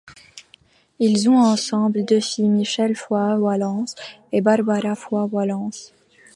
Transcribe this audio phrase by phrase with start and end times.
[0.97, 3.93] Ils ont ensemble deux filles, Michele Foi Wallace
[4.31, 5.93] et Barbara Foi Wallace.